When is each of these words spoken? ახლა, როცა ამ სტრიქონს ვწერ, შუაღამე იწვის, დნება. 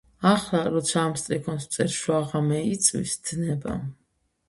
ახლა, 0.27 0.61
როცა 0.75 0.95
ამ 1.09 1.13
სტრიქონს 1.25 1.69
ვწერ, 1.69 1.93
შუაღამე 1.99 2.65
იწვის, 2.73 3.17
დნება. 3.31 3.81